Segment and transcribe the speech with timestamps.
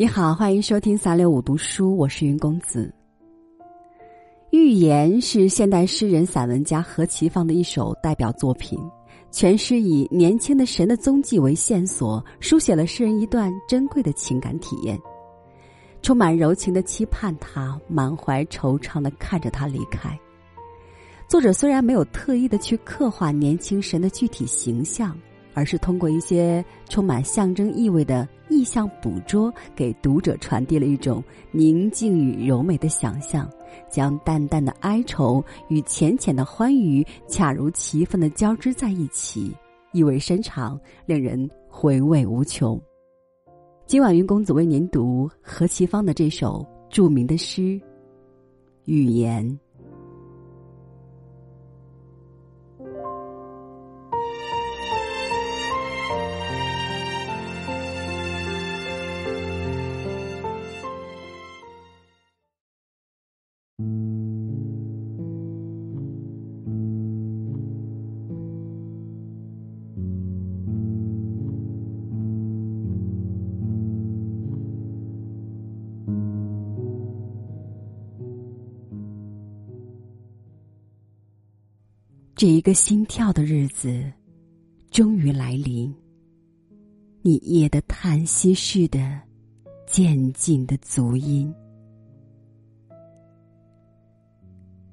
[0.00, 2.94] 你好，欢迎收听三六五读书，我是云公子。
[4.52, 8.78] 寓言是现代诗人、散文家何其芳的一首代表作品，
[9.32, 14.96] 全诗以年轻的神的踪迹为线索，书写了诗人一段珍贵的情感体验，
[16.00, 20.16] 充满柔情的期盼他，满怀惆怅的看着他离开。
[21.26, 25.18] 作者虽然没有特意的去刻画年轻神的具体形象。
[25.54, 33.50] 而是通过一些充满象征意味的意象捕捉，给读者传递了一种宁静与柔美的想象，
[33.90, 39.54] 将淡淡的哀愁与浅浅的欢愉恰如其分的交织在一起，
[39.92, 42.80] 意味深长，令人回味无穷。
[43.86, 47.62] 今晚云公子为您读何其芳的这首著名的诗
[48.84, 49.44] 《语言》。
[82.38, 84.00] 这一个心跳的日子，
[84.92, 85.92] 终于来临。
[87.20, 89.20] 你夜的叹息似的
[89.88, 91.52] 渐进的足音，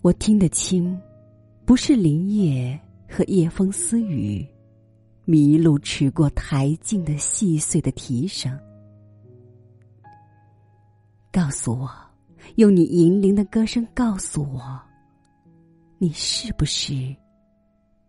[0.00, 1.00] 我听得清，
[1.64, 2.76] 不是林叶
[3.08, 4.44] 和夜风私语，
[5.24, 8.58] 迷路驰过台径的细碎的蹄声。
[11.30, 11.88] 告诉我，
[12.56, 14.80] 用你银铃的歌声告诉我，
[15.98, 17.14] 你是不是？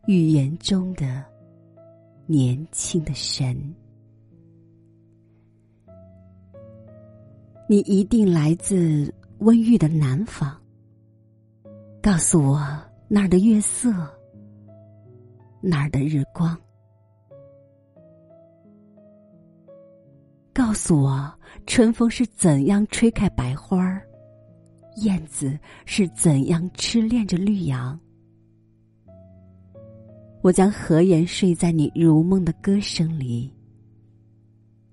[0.08, 1.24] 语言中的
[2.26, 3.56] 年轻的神，
[7.68, 10.56] 你一定来自温郁的南方。
[12.02, 12.60] 告诉我
[13.08, 13.92] 那儿的月色，
[15.62, 16.58] 那儿的日光。
[20.54, 21.32] 告诉我
[21.68, 24.02] 春风是怎样吹开白花儿，
[25.04, 28.00] 燕子是怎样痴恋着绿杨。
[30.42, 33.54] 我将合眼睡在你如梦的歌声里，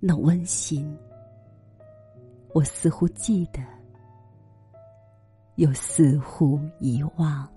[0.01, 0.93] 那温馨，
[2.53, 3.61] 我似乎记得，
[5.55, 7.49] 又似乎遗忘。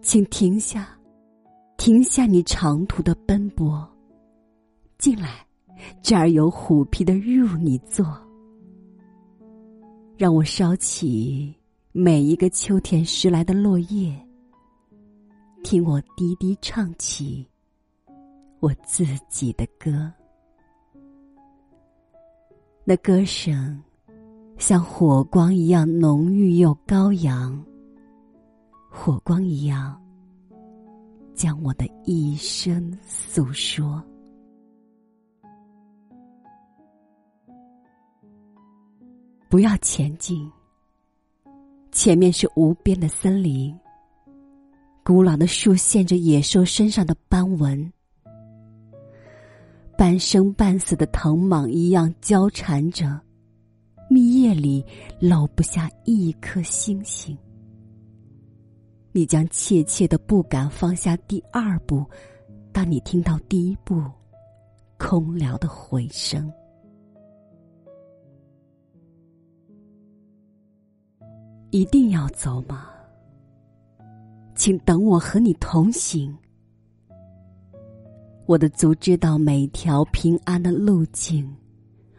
[0.00, 0.96] 请停下，
[1.76, 3.84] 停下你长途的奔波，
[4.96, 5.44] 进来，
[6.02, 8.06] 这儿有虎皮的褥你坐，
[10.16, 11.52] 让我烧起。
[11.92, 14.16] 每一个秋天拾来的落叶，
[15.64, 17.44] 听我低低唱起
[18.60, 20.08] 我自己的歌。
[22.84, 23.82] 那歌声
[24.56, 27.60] 像火光一样浓郁又高扬，
[28.88, 30.00] 火光一样
[31.34, 34.00] 将我的一生诉说。
[39.48, 40.48] 不要前进。
[41.92, 43.76] 前面是无边的森林，
[45.04, 47.92] 古老的树现着野兽身上的斑纹，
[49.98, 53.20] 半生半死的藤蟒一样交缠着，
[54.08, 54.84] 密叶里
[55.18, 57.36] 漏不下一颗星星。
[59.12, 62.06] 你将怯怯的不敢放下第二步，
[62.72, 64.00] 当你听到第一步
[64.96, 66.50] 空聊的回声。
[71.70, 72.88] 一定要走吗？
[74.56, 76.36] 请等我和你同行。
[78.46, 81.48] 我的足知道每条平安的路径，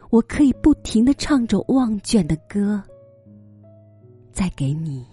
[0.10, 2.82] 我可以不停的唱着忘倦的歌，
[4.32, 5.06] 再给你，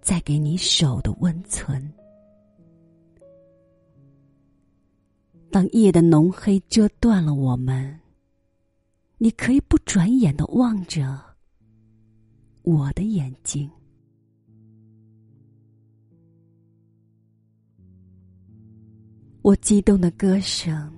[0.00, 1.92] 再给你手的温存。
[5.50, 8.00] 当夜的浓黑遮断了我们，
[9.18, 11.33] 你可以不转眼的望着。
[12.64, 13.70] 我的眼睛，
[19.42, 20.90] 我激动的歌声，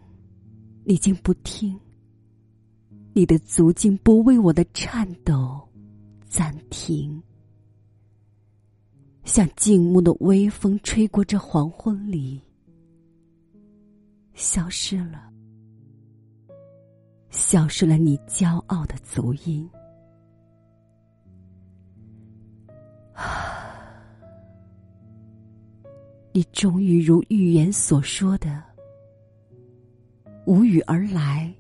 [0.85, 1.77] 已经不听。
[3.13, 5.61] 你的足径不为我的颤抖
[6.29, 7.21] 暂停，
[9.25, 12.41] 像静穆的微风吹过这黄昏里，
[14.35, 15.33] 消失了，
[17.31, 19.69] 消失了你骄傲的足音。
[26.37, 28.63] 你终于如预言所说的，
[30.45, 31.51] 无语而来，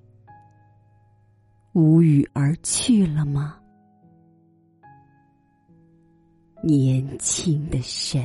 [1.72, 3.58] 无语而去了吗？
[6.62, 8.22] 年轻的神。